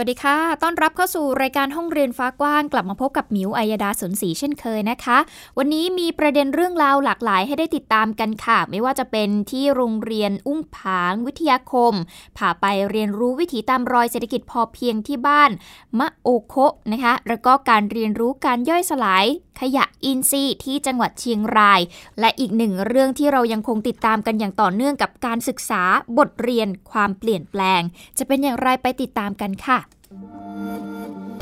[0.00, 5.18] วัสดีค่ะ ต้อนรับเข้าสู่รายการห้องเรียนฟ้ากว้าง กลับมาพบกับมิวอัยดาสนศรีเช่นเคยนะคะ
[5.58, 11.92] วันนี้มีประเด็นเรื่องราวหลากหลายให้ได้ติดตามกันค่ะ ไม่ว่าจะเป็นที่โรงเรียนอุ้งผางวิทยาคม
[12.38, 15.50] พาไปเรียนรู้วิถีตามรอยเศรษฐกิจพอเพียงที่บ้าน
[15.98, 19.26] มะโอโคะนะคะ แล้วก็การเรียนรู้การย่อยสลาย
[19.60, 21.80] ขยะอินทรีย์ที่จังหวัดเชียงราย
[22.20, 25.82] และอีกหนึ่งเรื่องที่เรายังคงติดตามกันอย่างต่อเนื่องกับการศึกษา
[26.18, 27.82] บทเรียนความเปลี่ยนแปลง
[28.18, 29.78] จะเป็นอย่างไรไปติดตามกันค่ะ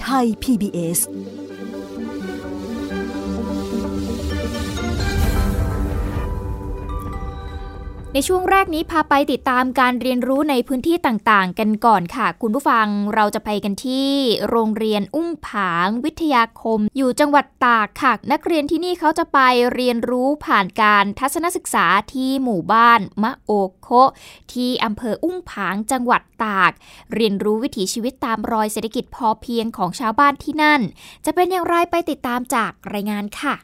[0.02, 0.98] ไทย PBS
[8.14, 14.10] ในช่วงแรกนี้พาไปติดตามการเรียนรู้ในพื้นที่ต่างๆ กันก่อนค่ะ คุณผู้ฟังเราจะไปกันที่
[14.50, 19.38] โรงเรียนอุ้งผางวิทยาคม อยู่จังหวัดตากค่ะ นักเรียนที่นี่เขาจะไป
[19.74, 23.88] เรียนรู้ผ่านการทัศนศึกษาที่หมู่บ้านมะโอโค
[24.52, 26.72] ที่อำเภออุ้งผางจังหวัดตาก
[27.14, 30.80] เรียนรู้วิถีชีวิตตามรอยเศรษฐกิจพอเพียงของชาวบ้านที่นั่น
[31.24, 33.54] จะเป็นอย่างไรไปติดตามจากรายงานค่ะ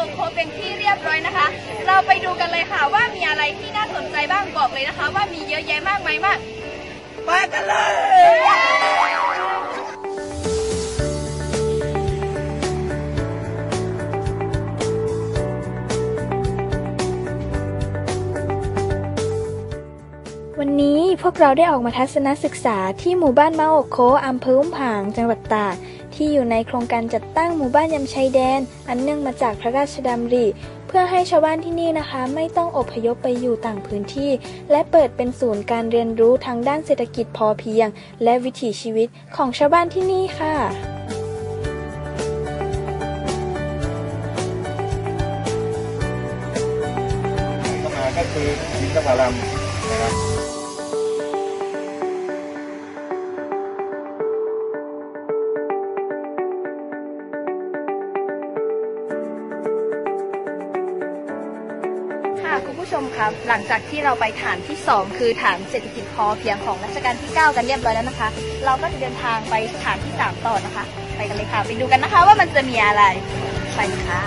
[0.00, 1.46] มู่บ้านมาโอโคเป็นที่เรียบร้อยนะคะ
[1.86, 6.38] เราไปดูกันเลยค่ะว่ามีอะไรที่น่าสนใจบ้างบอกเลยนะคะ ว่ามีเยอะแยะมากมายมาก
[7.24, 8.40] ไปกันเลย
[20.58, 25.76] วันนี้พวกเราได้ออกมาทัศนศึกษาที่หมู่บ้านมาโอโคอำเภออุ้มผาง จังหวัดตาก
[26.22, 30.46] ที่อยู่ในโครงการจัดตั้งหมู่บ้านยำชายแดน อันเนื่องมาจากพระราชดำริ
[30.86, 34.30] เพื่อให้ชาวบ้านที่นี่นะคะ ไม่ต้องอพยพไปอยู่ต่างพื้นที่
[34.70, 37.88] และเปิดเป็นศูนย์การเรียนรู้ทางด้านเศรษฐกิจพอเพียง
[38.22, 40.54] และวิถีชีวิตของชาวบ้านที่นี่ค่ะ
[48.16, 48.48] ก็คือ
[48.80, 49.59] สิงคโปร์ลำ
[62.66, 68.28] คุณผู้ชมคะหลังจากที่เราไปฐานที่ 2 คือฐานเศรษฐกิจพอเพียงของรัชกาลที่ 9 กันเรียบร้อยแล้วนะคะ
[68.64, 69.54] เราก็จะเดินทางไป
[69.84, 70.84] ฐานที่ 3 ต่อนะคะ
[71.16, 73.02] ไปกันเลยค่ะ ไปดูกันนะคะว่ามันจะมีอะไร
[73.76, 74.22] ไปค่ะ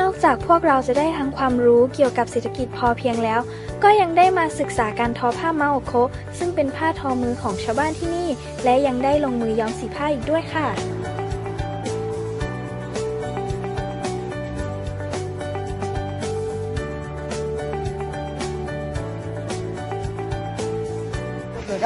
[0.00, 3.40] นอกจากพวกเราจะได้ทั้งความรู้เกี่ยวกับเศรษฐกิจพอเพียงแล้ว
[3.84, 5.92] ก็ยังได้มาศึกษาการทอผ้ามาโอโค
[6.38, 8.28] ซึ่งเป็นผ้าทอมือของชาวบ้านที่นี่
[8.64, 10.66] และยังได้ลงมือย้อมสีผ้าอีกด้วยค่ะ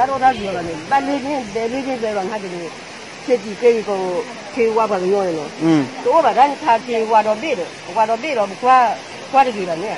[0.08, 2.52] တော့တာပြောတယ်ပတ်လေးချင်းတယ်လေးချင်းပဲပါငါတည်း
[3.26, 4.00] ချက်ကြီးကိကို
[4.54, 8.78] ခေဝါပါပြောရင်တော့อืมတော့ဘာတန်းထားခေဝါတော့ပြေတော့ဝါတော့ပြေတော့ခွာ
[9.30, 9.96] ခွာတကြီးပါနဲ့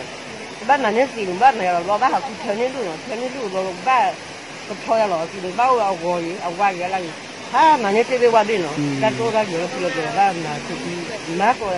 [0.68, 3.98] ဘာနာနဲ့စီလို့ဘာနေတော့ဘာဟာခုထနေလို့ထနေလို့တော့ဘာ
[4.66, 6.96] ก็พอแล้วสิเบ้าเอาโวยเอาว่าอย่างไร
[7.52, 11.68] ถ้ามันเนี่ยเตะว่าดิเนาะก็ตัวก็อยู่ที่ตัวบ้านนะที่มาก่อ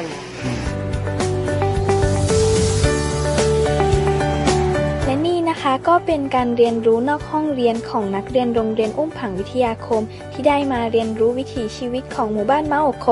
[5.55, 10.01] นคะก็เป็นการเรียนรู้นอกห้องเรียนของนักเรียนโรงเรียนอุ้มผังวิทยาคม
[10.31, 13.07] ที่ได้มาเรียนรู้วิถีชีวิตของหมู่บ้านมะโอโค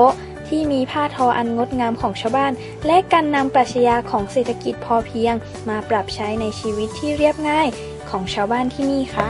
[0.48, 2.52] ที่มีผ้าทออันงดงามของชาวบ้าน
[2.86, 5.34] และการนำปรัชญาของเศรษฐกิจพอเพียง
[5.68, 7.68] มาปรับใช้ในชีวิตที่เรียบง่าย
[8.10, 9.28] ของชาวบ้านที่นี่ค่ะ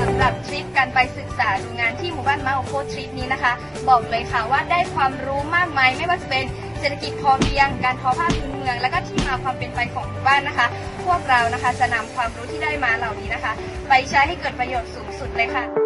[0.00, 3.52] สำหรับทริปการไปศึกษาดูงานที่หมู่บ้านมาโอโคทริปนี้นะคะ
[3.88, 6.44] บอกเลยค่ะว่าได้ความรู้มากมายไม่ว่าจะเป็น
[6.84, 10.66] ศรษฐกิจพอเพียง การทอผ้าพื้นเมือง และก็ที่มาความเป็นไปของหมู่บ้านนะคะ
[11.04, 13.52] พวกเรานะคะจะนำความรู้ที่ได้มาเหล่านี้นะคะ
[13.88, 15.83] ไปใช้ให้เกิดประโยชน์สูงสุดเลยค่ะ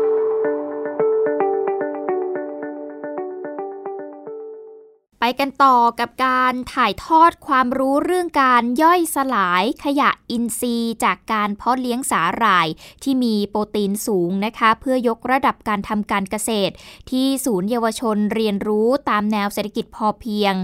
[5.21, 12.69] ไปกันต่อกับการถ่ายทอดความรู้เรื่องการย่อยสลายขยะอินทรีย์จากการเพาะเลี้ยงสาหร่าย
[13.03, 16.73] ที่มีโปรตีนสูงนะคะ เพื่อยกระดับการทำการเกษตร
[17.11, 20.55] ที่ศูนย์เยาวชนเรียนรู้ตามแนวเศรษฐกิจพอเพียง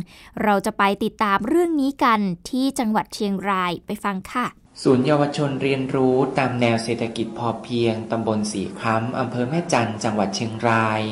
[0.42, 2.20] เราจะไปติดตามเรื่องนี้กัน
[2.50, 4.46] ที่จังหวัดเชียงรายไปฟังค่ะ
[4.82, 11.02] ศูนย์เยาวชนเรียนรู้ตามแนวเศรษฐกิจพอเพียงตำบลสีคล้ำอำเภอแม่จันจังหวัดเชียงราย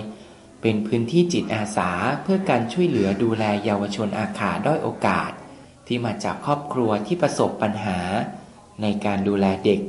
[0.62, 1.90] เป็นพื้นที่จิตอาสา
[2.22, 5.30] เพื่อการช่วยเหลือดูแลเยาวชนอาขาด้อยโอกาส
[5.86, 7.98] ที่มาจากครอบครัวที่ประสบปัญหา
[8.82, 9.80] ในการดูแลเด็ก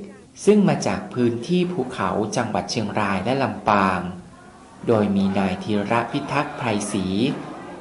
[0.46, 4.00] ซึ่งมาจากพื้นที่ภูเขาจังหวัดเชียงรายและลำปาง
[4.88, 7.06] โดยมีนายธีระพิทักษ์ไพรศรี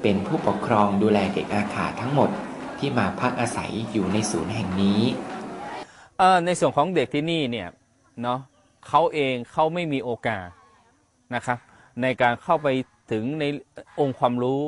[0.03, 2.31] เป็นผู้ปกครองดูแลเด็กอาขาทั้งหมด
[2.79, 5.01] ที่มาพักอาศัยอยู่ในศูนย์แห่งนี้
[6.45, 7.69] ในส่วนของเด็กที่นี่เนี่ย
[8.23, 8.39] เนาะ
[8.89, 10.49] เขาเองเขาไม่มีโอกาส
[11.35, 11.59] นะครับ
[12.03, 12.69] ในการเข้าไป
[13.13, 13.45] ถึงใน
[14.01, 14.61] องค์ความรู้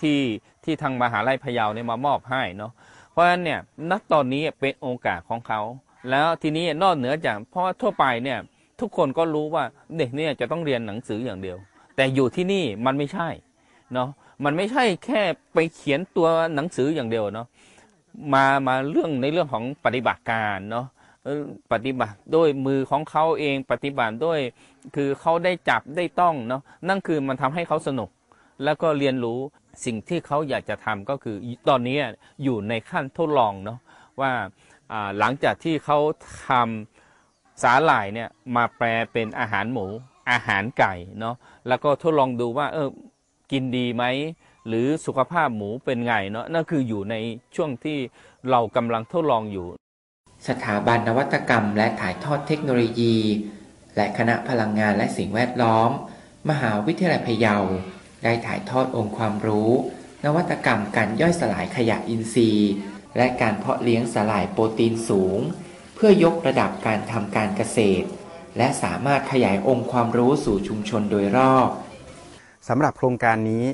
[0.00, 0.20] ที่
[0.64, 2.72] ที่ทางมหาลัยพะเยาเนี่ยมามอบให้เนาะ
[3.10, 3.60] เพราะฉะนั้นเนี่ย
[3.90, 5.60] ณตอนนี้เป็นโอกาสของเขา
[6.10, 8.38] แล้วทีนี้นอกเหนือจากเพราะทั่วไปเนี่ย
[8.80, 9.64] ทุกคนก็รู้ว่า
[9.98, 11.58] เด็กเนี่ยจะต้องเรียนหนังสืออย่างเดียว
[11.96, 13.28] แต่อยู่ที่นี่มันไม่ใช่
[13.94, 14.08] เนาะ
[14.44, 15.22] มันไม่ใช่แค่
[15.54, 17.46] ไปเขียนตัวหนังสืออย่างเดียวเนาะ
[18.34, 20.86] มามาเรื่องในเรื่องของปฏิบัติการเนาะ
[21.72, 24.40] ปฏิบัติด้วยมือของเขาเองปฏิบัติด้วย
[24.96, 28.10] คือเขาได้จับได้ต้องเนาะนั่นคือมันทำให้เขาสนุก
[28.64, 29.38] แล้วก็เรียนรู้
[29.84, 31.36] สิ่งที่เขาอยากจะทำก็คือ
[31.68, 31.96] ตอนนี้
[32.44, 33.78] อยู่ในขั้นทดลองเนาะ
[34.20, 34.32] ว่า
[35.18, 35.98] หลังจากที่เขา
[36.48, 39.86] ทำสาหร่ายเนี่ยมาแปลเป็นอาหารหมู
[40.30, 41.36] อาหารไก่เนาะ
[41.68, 42.88] แล้วก็ทดลองดูว่าเออ
[43.52, 44.04] กินดีไหม
[44.68, 47.14] หรือสุขภาพหมูเป็นไงเนาะนั่นคืออยู่ใน
[47.56, 47.98] ช่วงที่
[48.50, 49.66] เรากำลังทดลองอยู่
[50.48, 53.16] สถาบันนวัตกรรม และถ่ายทอดเทคโนโลยี
[53.96, 55.90] และคณะพลังงานและสิ่งแวดล้อม
[56.50, 57.56] มหาวิทยาลัยพะเยา
[58.24, 59.70] ได้ถ่ายทอดองค์ความรู้
[60.24, 62.70] นวัตกรรมการย่อยสลายขยะอินทรีย์
[63.16, 65.38] และการเพาะเลี้ยงสลายโปรตีนสูง
[65.94, 68.06] เพื่อยกระดับการทำการเกษตร
[68.56, 71.68] และสามารถขยายองค์ความรู้สู่ชุมชนโดยรอบ
[72.68, 73.64] สำหรับโครงการนี้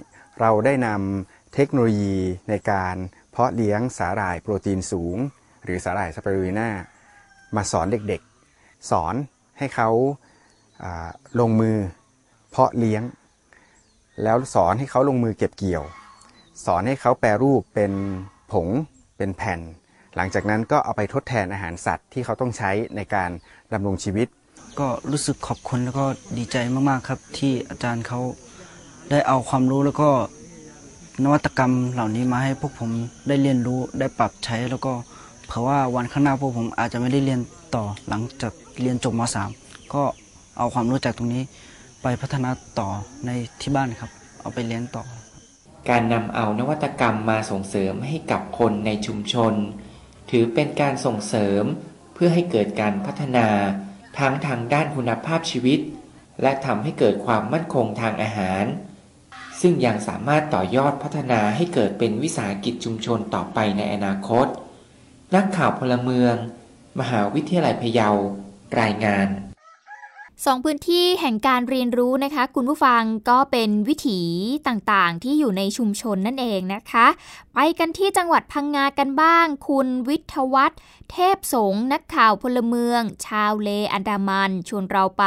[0.40, 2.18] เราได้นำเทคโนโลยี
[2.48, 2.96] ในการ
[3.30, 5.16] เพาะเลี้ยงสาหร่ายโปรตีนสูง
[5.64, 6.68] หรือสาหร่ายสเปรูลิน่า
[7.56, 9.14] มาสอนเด็กๆ สอน
[9.58, 9.90] ให้เขา
[11.40, 11.76] ลงมือ
[12.50, 13.02] เพาะเลี้ยง
[14.22, 15.84] แล้วสอนให้เขาลงมือเก็บเกี่ยว
[16.66, 17.92] สอนให้เขาแปรรูปเป็น
[18.52, 18.68] ผง
[19.16, 19.60] เป็นแผ่น
[20.16, 23.30] หลังจากนั้นก็เอาไปทดแทนอาหารสัตว์ที่เขาต้องใช้ในการ
[23.72, 24.28] ดำรงชีวิต
[24.80, 26.06] ก็รู้สึกขอบคุณแล้วก็
[26.38, 26.56] ดีใจ
[26.88, 28.20] มากๆครับ ที่อาจารย์เขา
[29.10, 30.10] ได้เอาความรู้แล้วก็
[31.24, 32.90] นวัตกรรมเหล่านี้มาให้พวกผม
[33.28, 34.92] ได้เรียนรู้ได้ปรับใช้แล้วก็
[35.50, 37.40] เผื่อว่าวันข้างหน้าพวกผมอาจจะไม่ได้เรียน
[37.74, 39.22] ต่อหลังจากเรียนจบม
[39.56, 40.02] .3 ก็
[40.58, 41.42] เอาความรู้จากตรงนี้
[42.02, 42.88] ไปพัฒนาต่อ
[43.26, 43.30] ใน
[43.60, 44.10] ที่บ้านครับ
[44.40, 45.04] เอาไปเรียนต่อ
[45.90, 49.52] การนำเอานวัตกรรมมาส่งเสริมให้กับคนในชุมชน
[50.30, 51.64] ถือเป็นการส่งเสริม
[52.14, 53.46] เพื่อให้เกิดการพัฒนา
[54.18, 55.80] ทั้งทางด้านคุณภาพชีวิต
[56.42, 58.64] และทำให้เกิดความมั่นคงทางอาหาร
[59.60, 64.48] ซึ่งยังสามารถต่อยอดพัฒนาให้เกิดเป็นวิสาหกิจชุมชนต่อไปในอนาคต
[65.34, 66.34] นักข่าวพลเมือง
[67.00, 68.08] มหาวิทยาลัยพะเยา
[68.80, 69.28] รายงาน
[70.44, 74.20] สองพื้นที่แห่งการเรียนรู้นะคะ คุณผู้ฟังก็เป็นวิถี
[74.68, 77.06] ต่างๆ ที่อยู่ในชุมชนนั่นเองนะคะ
[77.54, 80.78] ไปกันที่จังหวัดพังงากันบ้าง คุณวิทวัฒน์
[81.12, 85.24] เทพสงนักข่าวพลเมือง ชาวเลอันดามัน ชวนเราไป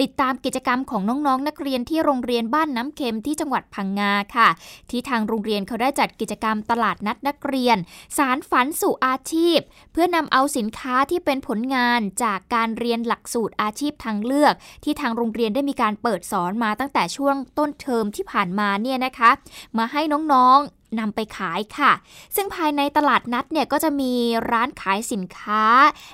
[0.00, 4.48] ติดตามกิจกรรมของน้องๆนนักเรียนที่โรงเรียนบ้านน้ำเค็มที่จังหวัดพังงาค่ะ
[4.90, 7.76] ที่ทางโรงเรียนเขาได้จัดกิจกรรมตลาดนัดนักเรียน
[8.16, 9.58] สารฝันสู่อาชีพ
[9.92, 19.30] เพื่อนำเอาสินค้าที่เป็นผลงานจากการเรียนหลักสูตรอาชีพทางเลือก ที่ทางโรงเรียนได้มีการเปิดสอนมาตั้งแต่ช่วงต้นเทอมที่ผ่านมาเนี่ยนะคะ
[19.78, 20.02] มาให้
[20.32, 21.92] น้องๆ นำไปขายค่ะ
[22.36, 24.12] ซึ่งภายในตลาดนัดเนี่ยก็จะมี
[24.50, 25.64] ร้านขายสินค้า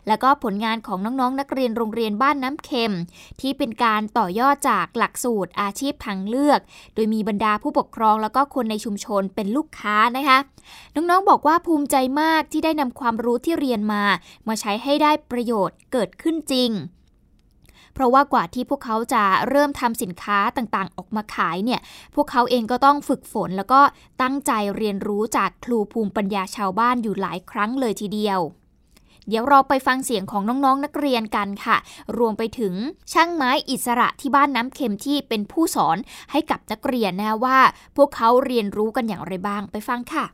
[0.08, 2.94] แล้วก็ผลงานของน้องๆนนักเรียนโรงเรียนบ้านน้ำเค็ม
[3.40, 6.60] ที่เป็นการต่อยอดจากหลักสูตรอาชีพทางเลือก
[6.94, 10.38] โดยมีบรรดาผู้ปกครองแล้วก็คนในชุมชนเป็นลูกค้านะคะ
[10.94, 14.02] น้องๆบอกว่าภูมิใจมากที่ได้นำความรู้ที่เรียนมา
[14.48, 16.70] มาใช้ให้ได้ประโยชน์เกิดขึ้นจริง
[17.96, 21.80] เพราะว่ากว่าที่พวกเขาจะเริ่มทำสินค้าต่างๆ ออกมาขายเนี่ย
[22.14, 23.80] พวกเขาเองก็ต้องฝึกฝนแล้วก็
[24.22, 28.40] ตั้งใจเรียนรู้จากครูภูมิปัญญาชาวบ้านอยู่หลายครั้งเลยทีเดียว
[29.28, 31.76] เดี๋ยวเราไปฟังเสียงของน้องๆนนักเรียนกันค่ะ
[32.18, 32.74] รวมไปถึง
[33.12, 35.96] ช่างไม้อิสระที่บ้านน้ำเค็มที่เป็นผู้สอน
[36.32, 37.58] ให้กับนักเรียนนะว่า
[37.96, 40.26] พวกเขาเรียนรู้กันอย่างไรบ้างไปฟังค่ะ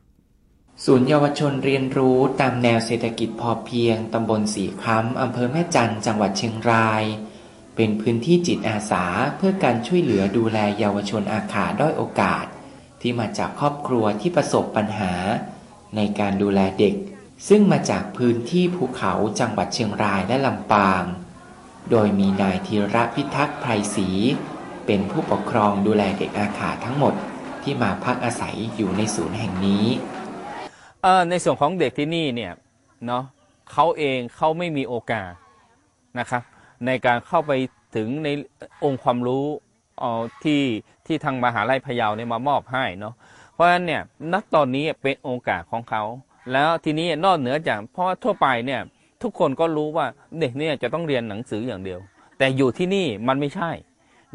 [0.85, 7.05] ศูนย์เยาวชนเรียนรู้ตามแนวเศรษฐกิจพอเพียงตำบลสีคำำอำเภอแม่จันจังหวัดเชียงราย
[7.77, 9.05] เป็นพื้นที่จิตอาสา
[9.37, 12.45] เพื่อการช่วยเหลือดูแลเยาวชนอาขาด้อยโอกาส
[13.01, 15.15] ที่มาจากครอบครัวที่ประสบปัญหา
[15.97, 16.95] ในการดูแลเด็ก
[17.49, 21.03] ซึ่งมาจากพื้นที่ภูเขาจังหวัดเชียงรายและลำปาง
[21.91, 24.09] โดยมีนายธีระพิทักษ์ไพรศรี
[24.87, 27.15] เป็นผู้ปกครองดูแลเด็กอาขาทั้งหมด
[27.63, 29.87] ที่มาพักอาศัยอยู่ในศูนย์แห่งนี้
[31.31, 32.53] ในส่วนของเด็กที่นี่เนี่ย
[33.07, 33.25] เนาะ
[33.73, 35.33] เขาเองเขาไม่มีโอกาส
[36.19, 36.43] นะครับ
[36.87, 37.53] ในการเข้าไป
[37.97, 38.29] ถึงใน
[38.85, 39.45] องค์ความรู้
[40.45, 40.63] ที่
[41.07, 43.15] ที่ทางมหาลัยพะเยาเนี่ยมามอบให้เนาะ
[43.55, 46.03] เพราะฉะนั้นเนี่ยณตอนนี้เป็นโอกาสของเขา
[46.53, 48.81] แล้วทีนี้นอกเหนือจากเพราะว่าทั่วไปเนี่ย
[49.23, 50.07] ทุกคนก็รู้ว่า
[50.41, 52.01] เด็กเนี่ยจะต้องเรียนหนังสืออย่างเดียว
[52.39, 53.71] แต่อยู่ที่นี่มันไม่ใช่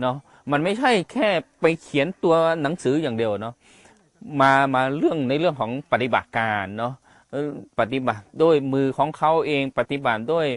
[0.01, 0.17] เนาะ
[0.51, 1.29] มันไม่ใช่แค่
[1.61, 3.53] ไปเขียนตัวหนังสืออย่างเดียวเนาะ
[4.41, 6.93] มามาเรื่องในเรื่องของปฏิบัติการเนาะ
[7.79, 10.47] ปฏิบัติด้วยมือของเขาเองปฏิบัติด้วย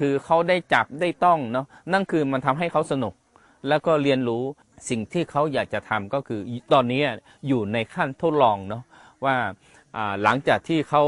[0.00, 3.14] คือเขาได้จับได้ต้องเนาะนั่นคือมันทำให้เขาสนุก
[3.68, 4.42] แล้วก็เรียนรู้
[4.88, 6.40] สิ่งที่เขาอยากจะทำก็คือ
[6.72, 7.00] ตอนนี้
[7.48, 8.82] อยู่ในขั้นทดลองเนาะ
[9.24, 9.36] ว่า
[10.22, 11.02] หลังจากที่เขา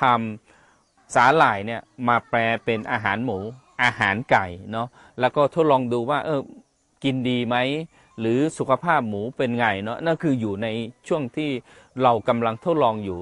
[0.00, 3.38] ทำสาหร่ายเนี่ยมาแปลเป็นอาหารหมู
[3.82, 4.88] อาหารไก่เนาะ
[5.20, 6.40] แล้วก็ทดลองดูว่าเออ
[7.04, 7.56] กินดีไหม
[8.20, 10.68] หรือสุขภาพหมูเป็นไงเนาะนั่นคืออยู่ใน
[11.08, 11.50] ช่วงที่
[12.02, 13.18] เรากำลังทดลองอยู่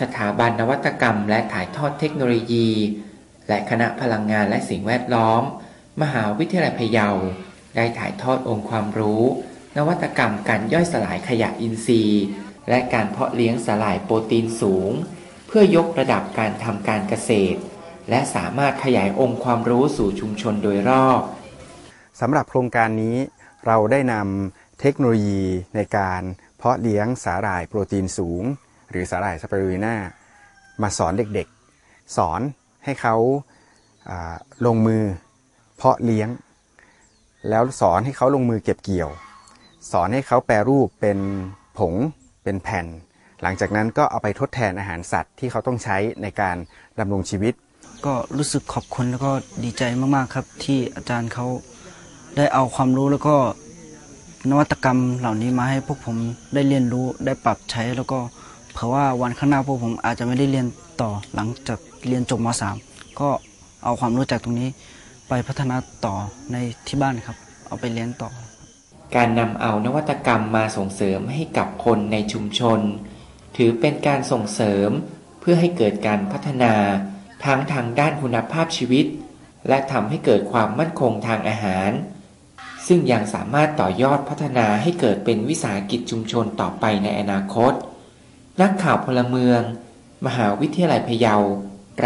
[0.00, 2.70] สถาบันนวัตกรรม และถ่ายทอดเทคโนโลยี
[3.48, 5.42] และคณะพลังงานและสิ่งแวดล้อม
[6.02, 7.08] มหาวิทยาลัยพะเยา
[7.76, 9.22] ได้ถ่ายทอดองค์ความรู้
[9.76, 12.24] นวัตกรรมการย่อยสลายขยะอินทรีย์
[12.68, 14.90] และการเพาะเลี้ยงสลายโปรตีนสูง
[15.46, 17.60] เพื่อยกระดับการทำการเกษตร
[18.10, 21.20] และสามารถขยายองค์ความรู้สู่ชุมชนโดยรอบ
[22.20, 23.16] สำหรับโครงการนี้
[23.66, 25.44] เราได้นำเทคโนโลยี
[25.76, 26.22] ในการ
[26.58, 28.42] เพาะเลี้ยงสาหร่ายโปรตีนสูง
[28.92, 29.94] หรือสาหร่ายสไปรูลิน่า
[30.82, 32.40] มาสอนเด็กๆ สอน
[32.84, 33.16] ให้เขา
[34.66, 35.02] ลงมือ
[35.76, 36.28] เพาะเลี้ยง
[37.48, 39.10] แล้วสอนให้เขาลงมือเก็บเกี่ยว
[39.92, 41.18] สอนให้เขาแปรรูปเป็น
[41.78, 41.94] ผง
[42.42, 42.86] เป็นแผ่น
[43.42, 46.56] หลังจากนั้นก็เอาไปทดแทนอาหารสัตว์ที่เขาต้องใช้ในการ
[46.98, 47.54] ดำรงชีวิต
[48.06, 49.32] ก็รู้สึกขอบคุณแล้วก็
[49.64, 49.82] ดีใจ
[50.14, 51.46] มากๆครับ ที่อาจารย์เขา
[52.36, 53.36] ได้เอาความรู้แล้วก็
[54.50, 56.16] นวัตกรรมเหล่านี้มาให้พวกผม
[56.54, 58.18] ได้เรียนรู้ได้ปรับใช้แล้วก็
[58.72, 60.66] เผื่อว่าวันข้างหน้าพวกผมอาจจะไม่ได้เรียน
[61.00, 62.48] ต่อหลังจากเรียนจบม
[62.84, 63.28] .3 ก็
[63.84, 64.68] เอาความรู้จากตรงนี้
[65.28, 66.14] ไปพัฒนาต่อ
[66.52, 67.36] ในที่บ้านครับ
[67.66, 68.30] เอาไปเลี้ยงต่อ
[69.16, 72.80] การนำเอานวัตกรรมมาส่งเสริมให้กับคนในชุมชน
[73.56, 74.90] ถือเป็นการส่งเสริม
[75.40, 76.74] เพื่อให้เกิดการพัฒนา
[77.44, 79.06] ทั้งทางด้านคุณภาพชีวิต
[79.68, 81.90] และทำให้เกิดความมั่นคงทางอาหาร
[82.86, 87.72] ซึ่งยังสามารถต่อยอดพัฒนาให้เกิดเป็นวิสาหกิจชุมชนต่อไปในอนาคต
[88.60, 89.60] นักข่าวพลเมือง
[90.26, 91.34] มหาวิทยาลัยพะเยา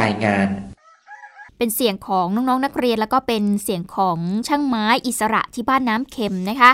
[0.01, 0.49] รายงาน
[1.59, 6.71] เป็นเสียงของน้องๆนนักเรียนแล้วก็เป็นเสียงของช่างไม้อิสระที่บ้านน้ำเค็มนะคะ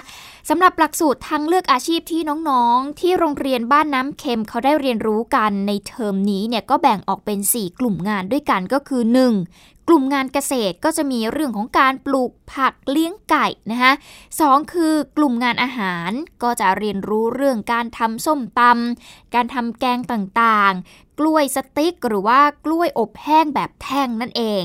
[0.48, 9.02] สำหรับหลักสูตรทางเลือกอาชีพที่น้องๆ ที่โรงเรียนบ้านน้ำเค็มเขาได้เรียนรู้กันในเทอมนี้เนี่ยก็แบ่งออกเป็น 4 กลุ่มงานด้วยกันก็คือ
[9.44, 9.81] 1.
[9.94, 13.92] กลุ่มงานเกษตรก็จะมีเรื่องของการปลูกผักเลี้ยงไก่นะคะ
[14.40, 16.10] สองคือกลุ่มงานอาหาร
[16.42, 24.62] ก็จะเรียนรู้เรื่องการทำส้มตำการทำแกงต่างๆ กล้วยสติ๊กหรือว่ากล้วยอบแห้งแบบแท่งนั่นเอง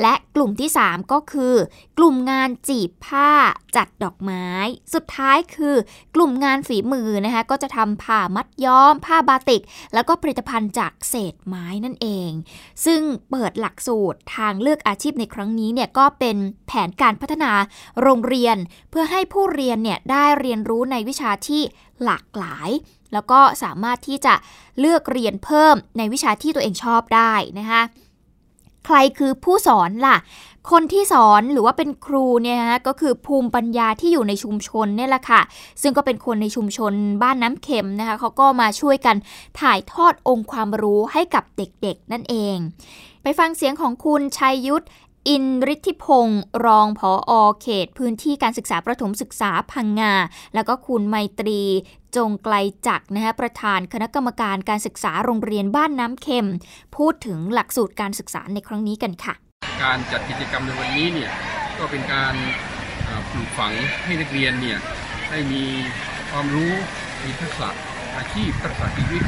[0.00, 1.54] และกลุ่มที่ 3 ก็คือ
[1.98, 3.30] กลุ่มงานจีบผ้า
[3.76, 4.46] จัดดอกไม้
[4.94, 5.74] สุดท้ายคือ
[6.14, 9.62] กลุ่มงานฝีมือนะคะก็จะทำผ้ามัดย้อม ผ้าบาติก
[9.94, 12.30] แล้วก็ผลิตภัณฑ์จากเศษไม้นั่นเอง
[12.86, 17.52] ซึ่งเปิดหลักสูตรทางเลือกือกอาชีพในครั้งนี้เนี่ยก็เป็นแผนการพัฒนา
[18.02, 18.56] โรงเรียน
[18.90, 21.62] เพื่อให้ผู้เรียนเนี่ยได้เรียนรู้ในวิชาที่
[22.04, 22.70] หลากหลาย
[23.12, 24.34] แล้วก็สามารถที่จะ
[24.80, 27.82] เลือกเรียนเพิ่มในวิชาที่ตัวเองชอบได้นะคะ
[28.86, 30.16] ใครคือผู้สอนล่ะ
[30.70, 35.40] คนที่สอนหรือว่าเป็นครูเนี่ยนะก็คือภูมิปัญญาที่อยู่ในชุมชนเนี่ยแหละค่ะ
[35.82, 39.16] ซึ่งก็เป็นคนในชุมชนบ้านน้ำเค็มนะคะเขาก็มาช่วยกัน
[39.60, 42.56] ถ่ายทอดองค์ความรู้ให้กับเด็กๆ นั่นเอง
[43.22, 44.86] ไปฟังเสียงของคุณชัยยุทธ
[45.28, 45.44] อิน
[45.74, 50.14] ฤทธิพงศ์รองผออเขต พื้นที่การศึกษาประถมศึกษาพังงา
[50.54, 51.62] แล้วก็คุณไมตรี
[52.16, 52.54] จงไกล
[52.86, 56.48] จักนะฮะประธานคณะกรรมการการศึกษาโรงเรียนบ้านน้ำเค็ม
[56.96, 59.34] พูดถึงหลักสูตรการศึกษาในครั้งนี้กันค่ะ
[59.82, 61.30] การจัดกิจกรรมในวันนี้เนี่ย
[61.78, 62.34] ก็เป็นการ
[63.30, 63.72] ปลูกฝัง
[64.04, 64.78] ให้นักเรียนเนี่ย
[65.30, 65.64] ให้มี
[66.30, 66.72] ความรู้
[67.24, 67.68] มีทักษะ
[68.16, 69.22] อาชีพทักษะชีวิต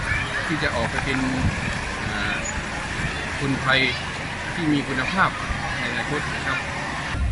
[0.46, 1.18] ที่จะออกไปเป็น
[3.40, 3.78] คนไทย
[4.54, 5.30] ที่มีคุณภาพ
[5.76, 6.58] ในอนาคตนะครับ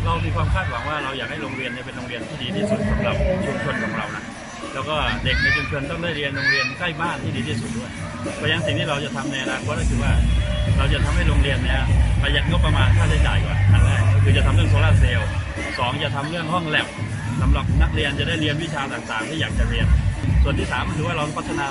[0.05, 4.23] เรามีความคาดหวังว่าเราอยากให้โรงเรียนเป็นโรงเรียนที่ดีที่สุดสำหรับชุมชนของเรานะ
[4.73, 7.91] แล้วก็เด็กในชุมชนต้องได้เรียนโรงเรียนใกล้บ้านที่ดีที่สุดด้วย
[8.35, 10.13] เพราะฉะนั้นสิ่งที่เราจะทำในอนาคตก็คือว่า
[10.77, 11.81] เราจะทำให้โรงเรียนเนี่ย
[12.21, 15.29] ประหยัดงบประมาณค่าใช้จ่ายก่อนอันแรกก็คือจะทำเรื่องโซลาร์เซลล์
[15.79, 16.87] สองจะทำเรื่องห้องแลบ
[17.41, 19.85] สำหรับนักเรียนจะได้เรียนวิชาต่างๆ ที่อยากจะเรียน
[20.43, 21.67] ส่วนที่สามก็คือว่าเราพัฒนา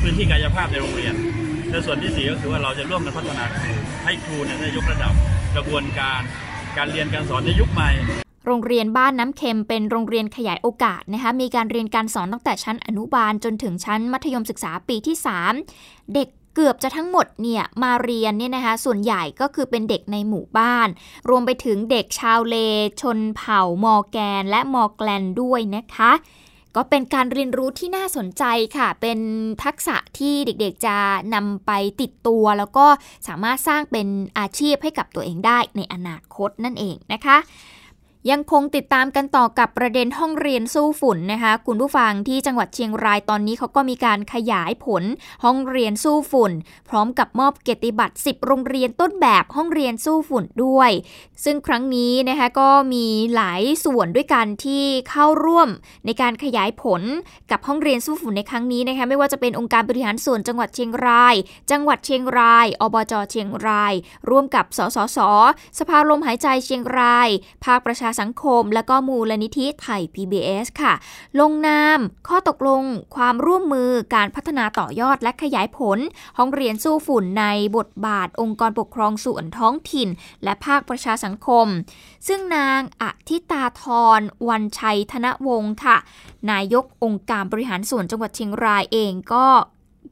[0.00, 1.14] พื้นที่กายภาพในโรงเรียน
[1.72, 3.70] และส่วนที่สี่ก็คือว่าเราจะร่วมกันพัฒนาครู
[4.04, 5.12] ให้ครูเนี่ยได้ยกระดับ
[5.54, 6.20] กระบวนการ
[6.76, 7.90] การเรียนการสอนในยุคใหม่
[8.46, 15.16] โรงเรียนบ้านน้ำเค็มเป็นโรงเรียนขยายโอกาสนะคะมีการเรียนการสอนตั้งแต่ชั้นอนุบาลจนถึงชั้นมัธยมศึกษาปีที่
[15.64, 20.88] 3 เด็กเกือบจะทั้งหมดเนี่ยมาเรียนเนี่ยนะคะส่วนใหญ่ก็คือเป็นเด็กในหมู่บ้าน
[21.30, 22.56] รวมไปถึงเด็กชาวเล
[23.00, 26.12] ชนเผ่ามอแกน และมอแกลนด้วยนะคะ
[26.76, 28.44] ก็เป็นการเรียนรู้ที่น่าสนใจ
[28.76, 29.18] ค่ะ เป็น
[29.64, 30.96] ทักษะที่เด็กๆจะ
[31.34, 32.86] นำไปติดตัว แล้วก็
[33.28, 37.36] สามารถสร้างเป็นอาชีพให้กับตัวเองได้ในอนาคตนั่นเองนะคะ
[38.30, 45.02] ยังคงติดตามกันต่อกับประเด็นห้องเรียนสู้ฝุ่นนะคะคุณผู้ฟังที่จังหวัดเชียงรายตอนนี้เขาก็มีการขยายผล
[45.44, 46.52] ห้องเรียนสู้ฝุ่น
[46.88, 50.90] พร้อมกับมอบเกียรติบัตร 10 โรงเรียนต้นแบบห้องเรียนสู้ฝุ่นด้วย
[51.44, 55.68] ซึ่งครั้งนี้นะคะก็มีหลายส่วนด้วยกันที่เข้าร่วม
[56.06, 57.02] ในการขยายผล
[57.50, 61.34] กับห้องเรียนสู้ฝุ่นในครั้งนี้นะคะไม่ว่าจะเป็นองค์การบริหารส่วนจังหวัดเชียงราย
[61.70, 63.94] จังหวัดเชียงราย อบจเชียงราย
[64.30, 65.18] ร่วมกับสสส
[65.78, 67.28] สภาลมหายใจเชียงราย
[67.64, 70.94] ภาคประชาสังคม และก็มูลนิธิไทย PBS ค่ะ
[71.40, 72.82] ลงนามข้อตกลง
[73.16, 75.98] ความร่วมมือการพัฒนาต่อยอดและขยายผล
[76.38, 80.08] ห้องเรียนสู้ฝุ่นในบทบาทองค์กรปกครองส่วนท้องถิ่น
[80.44, 81.66] และภาคประชาสังคม
[82.28, 83.84] ซึ่งนางอธิตาธ
[84.18, 85.96] รวันชัยธนวงศ์ค่ะ
[86.50, 89.46] นายกองค์การบริหารส่วนจังหวัดเชียงรายเองก็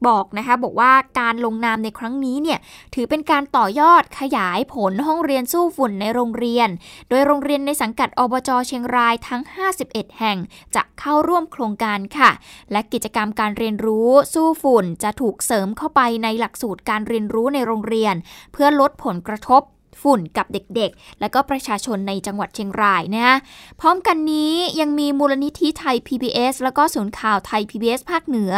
[0.06, 2.58] บอกนะคะบอกว่าการลงนามในครั้งนี้เนี่ย
[2.94, 6.68] ถือเป็นการต่อยอดขยายผลห้องเรียนสู้ฝุ่นในโรงเรียน
[7.08, 9.42] โดยโรงเรียนในสังกัดอบจเชียงรายทั้ง
[9.80, 10.38] 51 แห่ง
[10.74, 12.30] จะเข้าร่วมโครงการค่ะ
[12.72, 18.14] และกิจกรรมการเรียนรู้สู้ฝุ่นจะถูกเสริมเข้าไปในหลักสูตรการเรียนรู้ในโรงเรียน
[18.52, 19.62] เพื่อลดผลกระทบ
[20.02, 23.36] ฝุ่นกับเด็กๆ และก็ประชาชนในจังหวัดเชียงรายนะ
[23.80, 28.52] พร้อมกันนี้ยังมีมูลนิธิไทย PBS แล้วก็ศูนย์ข่าวไทย PBS ภาคเหนือ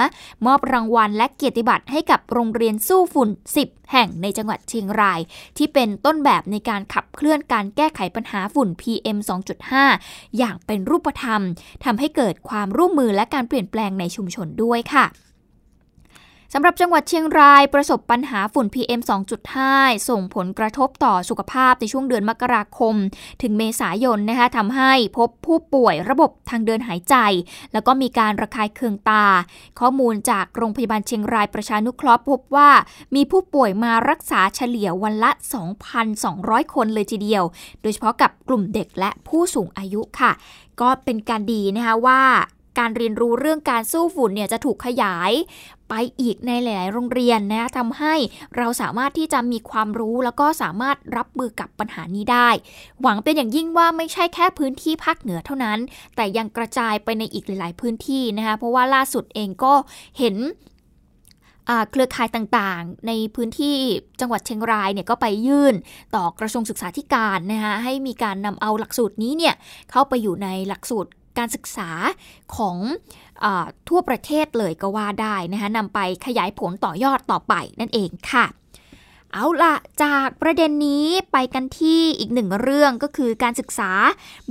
[0.46, 3.28] มอบรางวัลและเกียรติบัตรให้กับโรงเรียนสู้ฝุ่น
[3.62, 5.20] 10 แห่งในจังหวัดเชียงราย
[5.56, 9.18] ที่เป็นต้นแบบในการขับเคลื่อนการแก้ไขปัญหาฝุ่น PM
[9.78, 11.42] 2.5 อย่างเป็นรูปธรรม
[11.84, 15.06] ทำให้เกิดความร่วมมือและการเปลี่ยนแปลงในชุมชนด้วยค่ะ
[16.54, 19.00] สำหรับจังหวัดเชียงรายประสบปัญหาฝุ่น PM
[19.54, 22.94] 2.5 ส่งผลกระทบต่อสุขภาพในช่วงเดือนมกราคม
[23.42, 27.16] ถึงเมษายนนะคะทำให้พบผู้ป่วยระบบทางเดินหายใจ
[27.72, 29.24] แล้วก็มีการระคายเคืองตา
[29.80, 32.70] ข้อมูลจากโรงพยาบาลเชียงรายประชานุเคราะห์พบว่า
[33.14, 35.30] มีผู้ป่วยมารักษาเฉลี่ยวันละ
[36.02, 37.44] 2,200 คนเลยทีเดียว
[37.82, 40.32] โดยเฉพาะกับกลุ่มเด็กและผู้สูงอายุค่ะ
[40.80, 42.22] ก็เป็นการดีนะคะว่า
[42.78, 45.32] การเรียนรู้เรื่องการสู้ฝุ่นเนี่ยจะถูกขยาย
[45.88, 48.14] ไปอีกในหลาย ๆ โรงเรียนนะทำให้
[48.56, 52.48] เราสามารถที่จะมีความรู้แล้วก็สามารถรับมือกับปัญหานี้ได้
[53.02, 55.78] หวังเป็นอย่างยิ่งว่าไม่ใช่แค่พื้นที่ภาคเหนือเท่านั้น
[56.16, 59.72] แต่ยังกระจายไปในอีกหลาย ๆ พื้นที่นะคะเพราะว่าล่าสุดเองก็
[60.18, 60.36] เห็น
[61.90, 63.74] เครือข่ายต่างๆ ในพื้นที่
[64.20, 65.74] จังหวัดเชียงรายเนี่ยก็ไปยื่น
[66.14, 69.54] ต่อกระทรวงศึกษาธิการนะคะให้มีการนำเอาหลักสูตรนี้เนี่ย
[69.90, 71.90] เข้าไปอยู่ในหลักสูตร การศึกษา
[72.56, 72.76] ของ
[73.44, 73.46] อ
[73.88, 78.46] ทั่วประเทศเลยก็ว่าได้นะคะนำไปขยายผลต่อยอดต่อไปนั่นเองค่ะ
[79.34, 83.90] เอาละจากประเด็นนี้ไปกันที่อีกหนึ่งเรื่องก็คือการศึกษา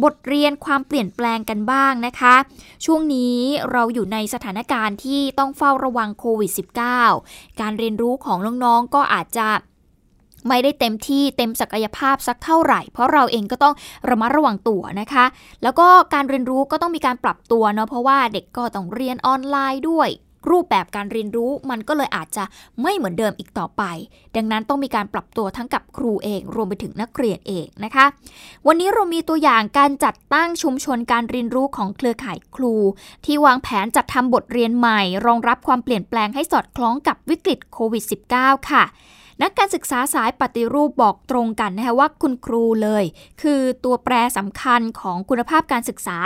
[0.04, 2.36] บทเรียนความเปลี่ยนแปลงกันบ้างนะคะ
[2.86, 3.38] ช่วงนี้
[3.72, 6.52] เราอยู่ในสถานการณ์ที่ต้องเฝ้าระวังโควิด
[7.06, 9.48] -19 การเรียนรู้ของน้องๆก็อาจจะ
[10.48, 13.76] ไม่ได้เต็มที่เต็มศักยภาพสักเท่าไหร่ เพราะเราเองก็ต้อง
[14.10, 15.26] ระมัดระวังตัวนะคะ
[15.64, 20.10] แล้วก็การเรียนรู้ก็ต้องมีการปรับตัวเนาะเพราะว่าเด็กก็ต้องเรียนออนไลน์ด้วย
[20.52, 22.44] รูปแบบการเรียนรู้มันก็เลยอาจจะ
[22.82, 23.84] ไม่เหมือนเดิมอีกต่อไป
[24.36, 28.06] ดังนั้นต้องมีการปรับตัวทั้งกับครูเอง รวมไปถึงนักเรียนเองนะคะ
[28.68, 32.76] วันนี้เรามีตัวอย่างการจัดตั้งชุมชนการเรียนรู้ของเครือข่ายครู
[33.26, 38.04] ที่วางแผนจัดทำบทเรียนใหม่ รองรับความเปลี่ยนแปลงให้สอดคล้องกับวิกฤตโควิด
[38.36, 38.84] -19 ค่ะ
[39.42, 43.04] นักการศึกษาสายปฏิรูปบอกตรงกันนะคะว่าคุณครูเลย
[43.42, 46.18] คือตัวแปรสำคัญของคุณภาพการศึกษา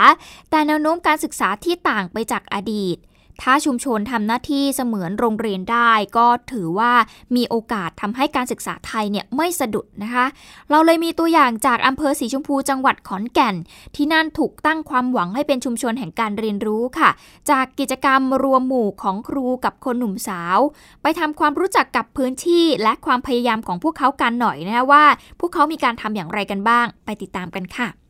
[0.50, 2.96] แต่แนวโน้มการศึกษาที่ต่างไปจากอดีต
[3.42, 6.92] ถ้าชุมชนทำหน้าที่เสมือนโรงเรียนได้ ก็ถือว่า
[7.36, 10.26] มีโอกาสทำให้การศึกษาไทยเนี่ยไม่สะดุดนะคะ
[10.70, 13.54] เราเลยมีตัวอย่างจากอำเภอสีชมพูจังหวัดขอนแก่น
[13.96, 17.10] ที่นั่นถูกตั้งความหวังให้เป็นชุมชนแห่งการเรียนรู้ค่ะ
[17.50, 20.58] จากกิจกรรมรวมหมู่ของครูกับคนหนุ่มสาว
[21.02, 25.04] ไปทำความรู้จักกับพื้นที่และความพยายามของพวกเขากันหน่อยนะคะว่า
[25.40, 28.05] พวกเขามีการทำอย่างไรกันบ้าง ไปติดตามกันค่ะ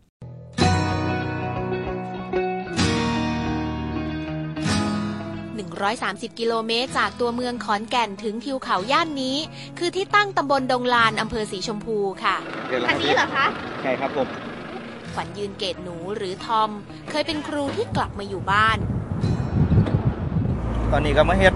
[5.97, 9.37] 130 กิโลเมตร จากตัวเมืองขอนแก่นถึงทิวเขาย่านนี้
[9.79, 12.37] คือที่ตั้งตำบลดงลานอำเภอสีชมพูค่ะ
[12.88, 13.47] อันนี้เหรอคะ
[13.83, 14.29] ใช่ครับผม
[15.14, 16.71] ขวัญยืนเกตหนูหรือทอม
[17.11, 18.79] เคยเป็นครูที่กลับมาอยู่บ้าน
[20.92, 21.55] ตอนนี้ก็มาเฮ็ด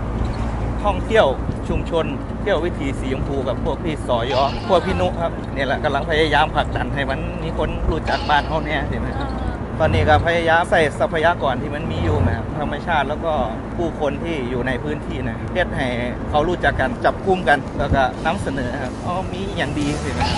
[0.84, 1.26] ท่องเที่ยว
[1.68, 2.06] ชุมชน
[2.42, 9.28] เที่ยววิถีสีชมพูกับพวกพี่สอยอพวกพี่นุครับเนี่ยแหละกำลังพยายามผลักดันให้มันมีคนรู้จักบ้านเขาเนี่ยเห็นไหมครับ
[9.82, 13.32] ตอนนี้ก็พยายามใส่ทรัพยากรที่มันมีอยู่นะธรรมชาติแล้วก็
[13.76, 15.88] ผู้คนที่อยู่ในพื้นที่นะเพื่อให้
[16.30, 20.28] เขารู้จักกันจับกุ้มกัน แล้วก็นำเสนอครับอ๋อมีอย่างดีสินะ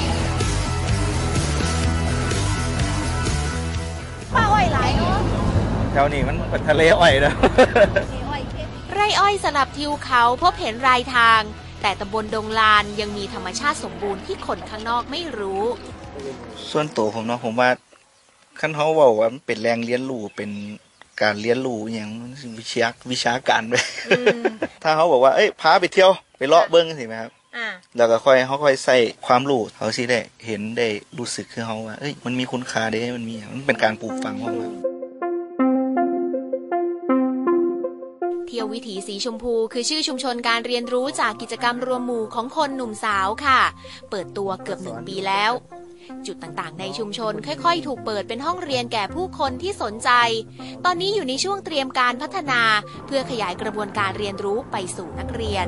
[4.35, 5.18] ป้าอ้อยหลายเนาะ
[5.92, 7.35] แถวนี้มันเป็นทะเลอ้อยนะ
[8.94, 11.40] ไร่อ้อยสลับทิวเขาพบเห็นรายทาง
[11.83, 15.62] แต่ตำบลดงลานยังมีธรรมชาติสมบูรณ์ที่คนข้างนอกไม่รู้
[16.70, 17.70] ส่วนตัวผมเนาะผมว่า
[18.64, 20.51] ขั้นเขาบอกว่ามันเป็นแรงเรียนรู้เป็น
[21.22, 23.75] การเรียนรู้อหย่างมันสิวิชาวิชาการไป
[24.83, 27.31] ถ้าเขาบอกว่าเอ้ยพาไปเที่ยวไปเลาะเบิ้งสิไหมครับ
[27.96, 28.96] แล้วก็ค่อยเขาค่อยใส่
[29.27, 34.72] ความรู้เขาสิได้เห็นได้รู้สึกคือเขาว่าเอ้ยมันมีคุณค่าเด้มันมีมันเป็นการปลูกฝังของมัน
[38.46, 43.61] เที่ยววิถีสีชมพูคือชื่อชุมชนการเรียนรู้จากกิจกรรมรวมหมู่ของคนหนุ่มสาวค่ะ
[44.11, 45.53] เปิดตัวเกือบหนึ่งปีแล้ว
[46.26, 50.10] จุดต่างๆ ในชุมชนค่อยๆ ถูกเปิดเป็นห้องเรียนแก่ผู้คนที่สนใจ
[50.84, 52.60] ตอนนี้อยู่ในช่วงเตรียมการพัฒนา
[53.06, 55.66] เพื่อขยายกระบวนการเรียนรู้ไปสู่นักเรียน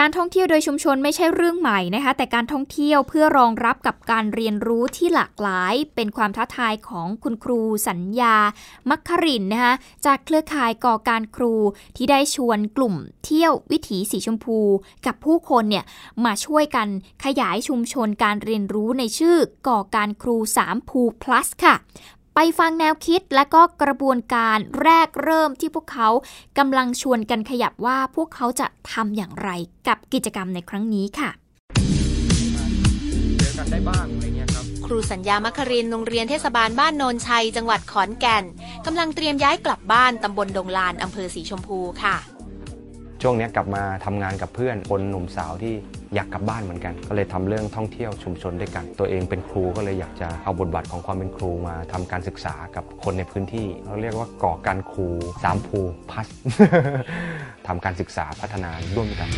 [0.00, 8.36] การท่องเที่ยวโดยชุมชนไม่ใช่เรื่องใหม่นะคะ แต่การท่องเที่ยวเพื่อรองรับกับการเรียนรู้ที่หลากหลาย เป็นความท้าทายของคุณครูสัญญา
[8.90, 9.74] มัคครินนะคะ
[10.06, 11.54] จากเครือข่ายก่อการครู
[11.96, 14.58] ที่ได้ชวนกลุ่มเที่ยววิถีสีชมพู
[15.06, 15.84] กับผู้คนเนี่ย
[16.24, 16.88] มาช่วยกัน
[17.24, 19.36] ขยายชุมชนการเรียนรู้ในชื่อ
[19.68, 21.74] ก่อการครู 3 ภู plus ค่ะ
[22.38, 26.08] ไปฟังแนวคิดและก็กระบวนการแรกเริ่มที่พวกเขา
[26.58, 29.50] กำลังชวนกันขยับว่าพวกเขาจะทำอย่างไร
[29.88, 31.30] กับกิจกรรมในครั้งนี้ค่ะ
[33.38, 38.44] เจอกันได้บ้างอะไรเงี้ยครับครูสัญญามัครินโรงเรียนเทศบาลบ้านโนนชัย จังหวัดขอนแก่น
[38.86, 42.16] กำลังเตรียมย้ายกลับบ้านตำบลดงลานอำเภอสีชมพูค่ะ
[43.28, 45.74] ช่วงนี้กลับมาทำงานกับเพื่อนคนหนุ่มสาวที่
[46.14, 55.08] อยากกลับบ้านเหมือนกัน ก็เลยทำเรื่องท่องเที่ยวชุมชนด้วยกัน ตัวเองเป็นครูก็เลยอยากจะเอาบทบาทของความเป็นครูมาทำการศึกษากับคนในพื้นที่เราเรียกว่าก่อการครู
[55.42, 56.26] สามภูพัส
[57.66, 59.28] ทำการศึกษาพัฒนาร่วมกัน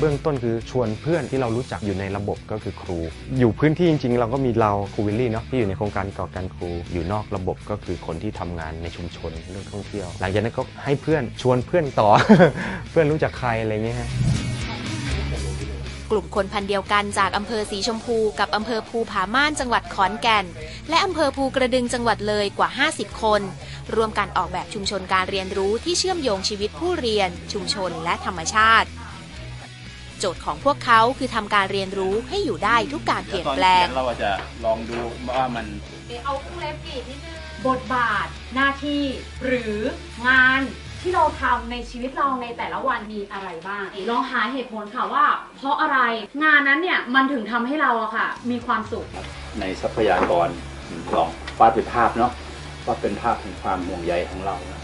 [0.00, 2.98] เบื้องต้นคือชวนเพื่อนที่เรารู้จักอยู่ในระบบก็คือครู
[3.38, 12.08] อยู่พื้นที่จริง ๆ เราก็มีเราครูวิลลี่เนาะที่อยู่ในโครงการก่อการครู อยู่นอกระบบก็คือคนที่ทำงานในชุมชนเรื่องท่องเที่ยว หลังจากนั้นก็ให้เพื่อนชวนเพื่อนต่อ
[12.90, 14.10] เพื่อนรู้จักใครอะไรเงี้ยฮะ
[16.10, 20.44] กลุ่มคนพันเดียวกันจากอำเภอสีชมพูกับอำเภอภูผาม่านจังหวัดขอนแก่น
[20.88, 23.42] และอำเภอภูกระดึงจังหวัดเลยกว่า 50 คน
[23.94, 28.88] ร่วมกันออกแบบชุมชนการเรียนรู้ที่เชื่อมโยงชีวิตผู้เรียน ชุมชนและธรรมชาติ
[30.20, 34.30] โจทย์ของพวกเขาคือทำการเรียนรู้ให้อยู่ได้ทุกการเปลี่ยนแปลง เราจะ
[34.64, 34.98] ลองดู
[35.30, 35.66] ว่ามัน
[36.24, 37.36] เอาเครื่องเล็บกรีดนิดนึง
[37.68, 39.02] บทบาทหน้าที่
[39.44, 39.74] หรือ
[40.28, 40.60] งาน
[41.00, 45.24] ที่เราทำในชีวิตเราในแต่ละวันมีอะไรบ้างลองหาเหตุผลค่ะว่า
[45.56, 45.98] เพราะอะไร
[46.44, 49.06] งานนั้นเนี่ยมันถึงทำให้เราอะค่ะ มีความสุข
[49.60, 50.48] ในทรัพยากร
[51.14, 51.28] ลอง
[51.58, 52.32] วาดเป็นภาพเนาะ
[52.86, 54.80] ว่าเป็นภาพแห่งความห่วงใยของเรานะ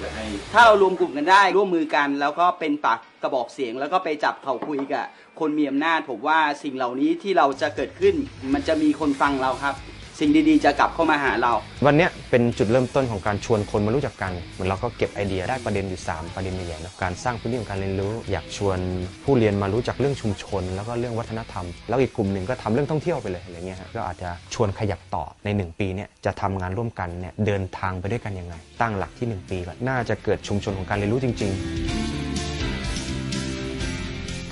[0.00, 5.04] และให้ถ้าเรารวมกลุ่มกันได้ร่วมมือกันแล้วก็เป็นปาก กระบอกเสียง แล้วก็ไปจับเขาคุยกับ
[5.40, 8.14] คนมีอำนาจผมว่าสิ่งเหล่านี้ที่เราจะเกิดขึ้น
[8.54, 9.76] มันจะมีคนฟังเราครับ
[10.22, 11.52] สิ่งดีๆจะกลับเข้ามาหาเรา
[11.86, 18.78] วันเนี้ยเป็นจุดเริ่มต้นของการชวนคนมารู้จักกันเหมือนเราก็เก็บไอเดียได้ประเด็นอยู่ 3 ประเด็นใหญ่ๆนะการสร้างพื้นที่ของการเรียนรู้ อยากชวน
[19.24, 31.99] ผู้เรียนมารู้จักเรื่องชุมชน แล้วก็เรื่องวัฒนธรรม แล้วอีกกลุ่มหนึ่งก็ทำเรื่องท่องเที่ยวไปเลยอะไรเงี้ยฮะก็อาจจะชวนขยับต่อใน 1 ปีเนี่ยจะทำงานร่วมกันเนี่ยเดินทางไปด้วยกันยังไง ตั้งหลักที่ 1 ปีก่อนน่าจะเกิดชุมชนของการเรียนรู้จริง ๆ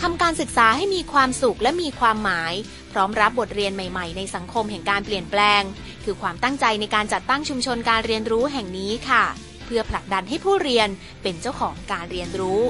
[0.01, 2.53] ทำการศึกษาให้มีความสุขและมีความหมาย
[2.93, 5.63] พร้อมรับบทเรียนใหม่ ๆ ในสังคมแห่งการเปลี่ยนแปลง
[6.05, 9.25] คือความตั้งใจในการจัดตั้งชุมชนการเรียนรู้แห่งนี้ค่ะ
[9.67, 10.89] เพื่อผลักดันให้ผู้เรียน
[11.23, 12.61] เป็นเจ้าของการเรียนรู้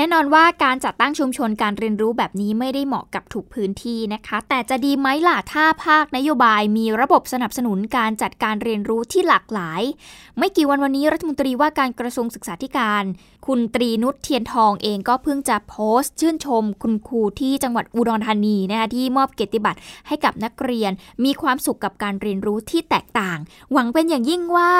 [0.00, 9.82] แน่นอนว่าการจัดตั้งชุมชนการเรียนรู้แบบนี้ไม่ได้เหมาะกับทุกพื้นที่นะคะ แต่จะดีไหมล่ะถ้าภาคนโยบายมีระบบสนับสนุนการจัดการเรียนรู้ที่หลากหลาย
[10.38, 13.04] ไม่กี่วันวันนี้รัฐมนตรีว่าการกระทรวงศึกษาธิการ
[13.46, 20.92] คุณตรีนุชเทียนทองเองก็เพิ่งจะโพสต์ ชื่นชม คุณครูที่จังหวัดอุดรธานีนะคะที่มอบเกียรติบัตรให้กับนักเรียน
[21.24, 23.38] มีความสุขกับการเรียนรู้ที่แตกต่าง
[23.72, 24.72] หวังเป็นอย่างยิ่งว่า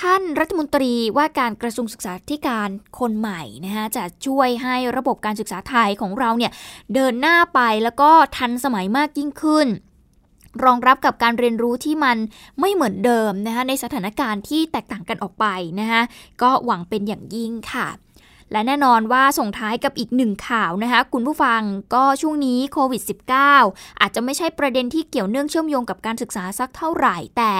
[0.00, 6.52] ท่านรัฐมนตรีว่าการกระทรวงศึกษาธิการคนใหม่นะคะจะช่วยให้ระบบการศึกษาไทยของเราเนี่ย
[6.94, 9.68] เดินหน้าไปแล้วก็ทันสมัยมากยิ่งขึ้น
[10.64, 12.16] รองรับกับการเรียนรู้ที่มัน
[12.60, 15.46] ไม่เหมือนเดิมนะคะในสถานการณ์ที่แตกต่างกันออกไป
[15.80, 16.02] นะคะ
[16.42, 17.88] ก็หวังเป็นอย่างยิ่งค่ะ
[18.52, 21.60] และแน่นอนว่าส่งท้ายกับอีกหนึ่งข่าวนะคะ คุณผู้ฟัง
[21.94, 23.02] ก็ช่วงนี้โควิด
[23.50, 27.54] -19 อาจจะไม่ใช่ประเด็นที่เกี่ยวเนื่องเชื่อมโยงกับการศึกษาสักเท่าไหร่ แต่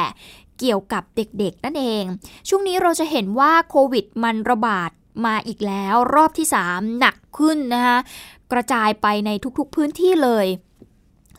[0.58, 2.04] เกี่ยวกับเด็กๆนั่นเอง
[2.48, 4.90] ช่วงนี้เราจะเห็นว่าโควิดมันระบาด
[5.26, 7.98] มาอีกแล้ว รอบที่ 3 หนักขึ้นนะคะ
[8.52, 10.46] กระจายไปในทุกๆพื้นที่เลย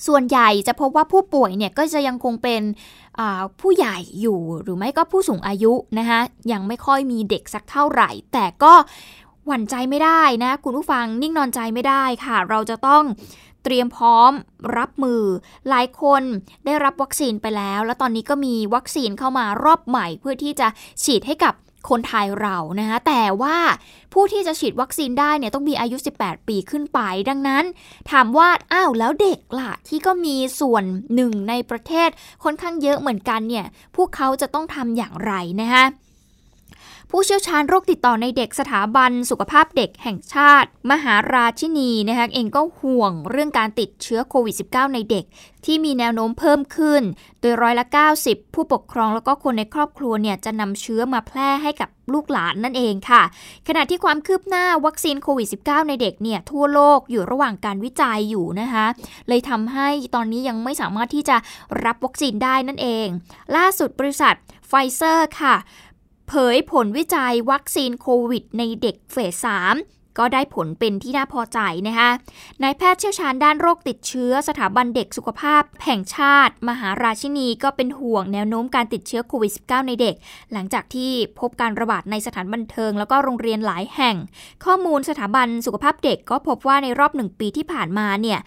[0.08, 2.62] ส่วนใหญ่จะพบว่าผู้ป่วยเนี่ยก็จะยังคงเป็น
[3.62, 6.20] ผู้ใหญ่อยู่หรือไม่ก็ผู้สูงอายุนะคะ
[6.52, 8.74] ยังไม่ค่อยมีเด็กสักเท่าไหร่ แต่ก็
[9.46, 13.04] หวั่นใจไม่ได้นะ คุณผู้ฟังนิ่งนอนใจไม่ได้ค่ะ เราจะต้อง
[13.70, 14.32] เตรียมพร้อม
[14.78, 15.24] รับมือ
[15.70, 16.24] หลายคน
[16.66, 20.68] ได้รับวัคซีนไปแล้ว แล้วตอนนี้ก็มีวัคซีนเข้ามารอบใหม่เพื่อที่จะ
[21.04, 21.54] ฉีดให้กับ
[21.90, 23.58] คนไทยเรานะคะแต่ว่า
[24.14, 27.00] ผู้ที่จะฉีดวัคซีนได้เนี่ยต้องมีอายุ 18 ปีขึ้นไป
[27.30, 27.66] ดังนั้น
[28.12, 30.84] ถามว่าอ้าวแล้วเด็กล่ะ ที่ก็มีส่วน
[31.16, 32.10] หนึ่งในประเทศ
[32.44, 35.86] ค่อนข้างเยอะเหมือนกันเนี่ยพวกเขาจะต้องทำอย่างไรนะคะ
[37.12, 45.26] ผู้เชี่ยวชาญโรคติดต่อในเด็กสถาบันสุขภาพเด็กแห่งชาติ มหาราชินีนะคะเองก็ห่วงเรื่องการติดเชื้อโควิด -19 ในเด็ก
[45.66, 47.02] ที่มีแนวโน้มเพิ่มขึ้น
[47.42, 47.86] โดยร้อยละ
[48.20, 53.24] 90 ผู้ปกครองแล้วก็คนในครอบครัวเนี่ยจะนำเชื้อมาแพร่ให้กับลูกหลานนั่นเองค่ะ
[53.68, 58.86] ขณะที่ความคืบหน้าวัคซีนโควิด -19 ในเด็กเนี่ยทั่วโลกอยู่ระหว่างการวิจัยอยู่นะคะ
[59.28, 61.38] เลยทำให้ตอนนี้ยังไม่สามารถที่จะ
[61.86, 63.08] รับวัคซีนได้นั่นเอง
[63.56, 64.36] ล่าสุดบริษัท
[64.68, 65.56] ไฟเซอร์ค่ะ
[66.28, 69.48] เผยผลวิจัยวัคซีนโควิดในเด็กเฟส
[69.82, 72.10] 3ก็ได้ผลเป็นที่น่าพอใจนะคะ
[72.64, 80.16] นายแพทย์เชี่ยวชาญด้านโรคติดเชื้อสถาบันเด็กสุขภาพแห่งชาติ มหาราชินีก็เป็นห่วงแนวโน้มการติดเชื้อโควิด -19 ในเด็ก
[80.54, 84.16] หลังจากที่พบการระบาดในสถานบันเทิง แล้วก็โรงเรียนหลายแห่ง
[84.66, 88.40] ข้อมูลสถาบันสุขภาพเด็กก็พบว่าในรอบหนึ่งปีที่ผ่านมาเนี่ย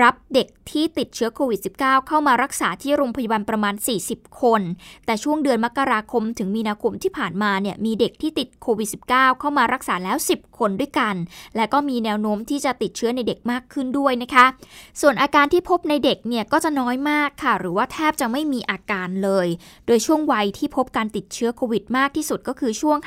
[0.00, 3.74] รับเด็กที่ติดเชื้อโควิด -19 เข้ามารักษาที่โรงพยาบาลประมาณ
[4.06, 4.62] 40 คน
[5.06, 11.14] แต่ช่วงเดือนมกราคมถึงมีนาคมที่ผ่านมาเนี่ยมีเด็กที่ติดโควิด -19 เข้ามารักษาแล้ว 10 คนด้วยกัน
[11.56, 14.46] และก็มีแนวโน้มที่จะติดเชื้อในเด็กมากขึ้นด้วยนะคะ
[15.00, 19.46] ส่วนอาการที่พบในเด็กเนี่ยก็จะน้อยมากค่ะ หรือว่าแทบจะไม่มีอาการเลย
[19.86, 22.98] โดยช่วงวัยที่พบการติดเชื้อโควิดมากที่สุดก็คือช่วง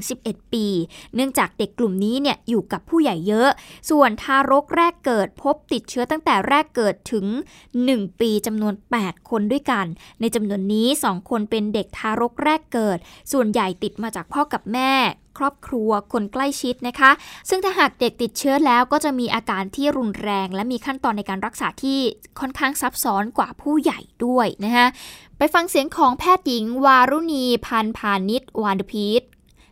[0.00, 0.66] 5-11 ปี
[1.14, 3.48] เนื่องจากเด็กกลุ่มนี้เนี่ยอยู่กับผู้ใหญ่เยอะ
[3.90, 7.26] ส่วนทารกแรกเกิดพบติดเชื้อตั้งแต่แต่แรกเกิดถึง
[7.72, 9.86] 1 ปีจำนวน 8 คนด้วยกัน
[10.20, 12.98] ในจำนวนนี้ 2 คนเป็นเด็กทารกแรกเกิด
[13.32, 14.92] ส่วนใหญ่ติดมาจากพ่อกับแม่
[15.38, 17.10] ครอบครัวคนใกล้ชิดนะคะ
[17.48, 21.98] ซึ่งถ้าหากเด็กติดเชื้อแล้วก็จะมีอาการที่รุนแรง และมีขั้นตอนในการรักษาที่
[22.40, 24.86] ค่อนข้างซับซ้อนกว่าผู้ใหญ่ด้วยนะคะ
[25.38, 29.22] ไปฟังเสียงของแพทย์หญิงวารุณีพันพาณิชวานพีท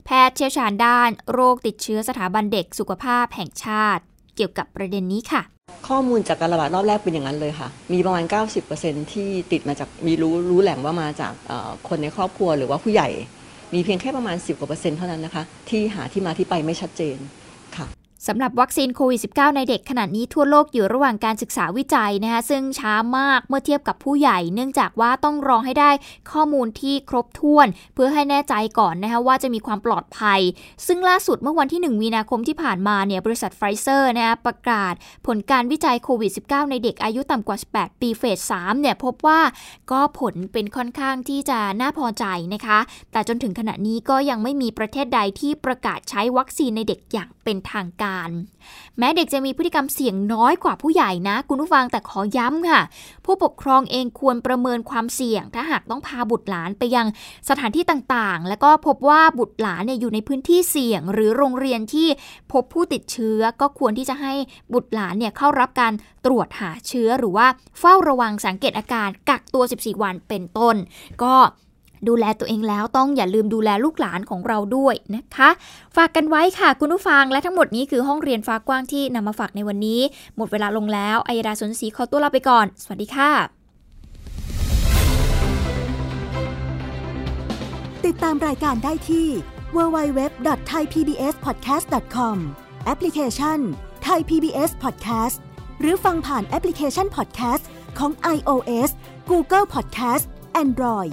[0.06, 4.02] แพทย์เชี่ยวชาญด้าน โรคติดเชื้อสถาบันเด็กสุขภาพแห่งชาติ
[4.38, 5.42] เกี่ยวกับประเด็นนี้ค่ะ
[5.88, 8.24] ข้อมูลจากการระบาดรอบแรกเป็นอย่างนั้นเลยค่ะ มีประมาณ
[8.68, 11.32] 90%ที่ติดมาจากมีรู้รู้แหล่งว่ามาจาก
[11.88, 13.08] คนในครอบครัวหรือว่าผู้ใหญ่
[13.74, 17.16] มีเพียงแค่ประมาณ 10กว่าเปอร์เซ็นต์เท่านั้นนะคะ ที่หาที่มาที่ไปไม่ชัดเจน
[18.28, 25.90] สำหรับวัคซีนโควิด -19 ในเด็กขณะนี้ทั่วโลกอยู่ระหว่างการศึกษาวิจัยนะคะซึ่งช้ามากเมื่อเทียบกับผู้ใหญ่ เนื่องจากว่าต้องรอให้ได้
[26.32, 30.40] ข้อมูลที่ครบถ้วน เพื่อให้แน่ใจก่อนนะคะว่าจะมีความปลอดภัย
[30.86, 34.94] ซึ่งล่าสุดเมื่อวันที่ 1 มีนาคมที่ผ่านมาเนี่ยบริษัทไฟเซอร์นะคะประกาศ
[35.26, 39.40] ผลการวิจัยโควิด -19 ในเด็กอายุต่ำกว่า 18 ปีเฟส 3 เนี่ยพบว่า
[39.90, 42.78] ก็ผลเป็นค่อนข้างที่จะน่าพอใจนะคะ
[43.12, 48.17] แต่จนถึงขณะนี้ก็ยังไม่มีประเทศใดที่ประกาศใช้วัคซีนในเด็กอย่างเป็นทางการ
[48.98, 52.80] แม้เด็กจะมีพฤติกรรมเสี่ยงน้อยกว่าผู้ใหญ่นะ คุณผู้ฟังแต่ขอย้ำค่ะ
[53.24, 57.06] ผู้ปกครองเองควรประเมินความเสี่ยง ถ้าหากต้องพาบุตรหลานไปยัง
[57.48, 62.08] สถานที่ต่างๆ แล้วก็พบว่าบุตรหลานเนี่ยอยู่ในพื้นที่เสี่ยง หรือโรงเรียนที่
[62.52, 64.32] พบผู้ติดเชื้อ ก็ควรที่จะให้
[64.72, 65.92] บุตรหลานเนี่ยเข้ารับการ
[66.26, 67.46] ตรวจหาเชื้อหรือว่า
[67.80, 70.76] เฝ้าระวังสังเกตอาการกักตัว 14 วันเป็นต้น
[71.22, 71.34] ก็
[72.08, 75.48] ดูแลตัวเองแล้วต้องอย่าลืมดูแลลูกหลานของเราด้วยนะคะ
[75.96, 80.00] ฝากกันไว้ค่ะคุณผู้ฟังและทั้งหมดนี้คือห้องเรียนฟ้ากว้างที่นำมาฝากในวันนี้
[80.36, 83.30] หมดเวลาลงแล้วอัยดาสนศรีขอตัวลาไปก่อน สวัสดีค่ะ
[88.06, 89.28] ติดตามรายการได้ที่
[89.76, 92.36] www.thaipbspodcast.com
[92.84, 93.58] แอปพลิเคชัน
[94.06, 95.36] Thai PBS Podcast
[95.80, 97.64] หรือฟังผ่านแอปพลิเคชัน Podcast
[97.98, 98.90] ของ iOS
[99.30, 100.24] Google Podcast
[100.62, 101.12] Android